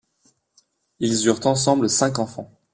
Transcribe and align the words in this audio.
Ils 0.99 1.27
eurent 1.27 1.45
ensemble 1.45 1.87
cinq 1.87 2.17
enfants. 2.17 2.51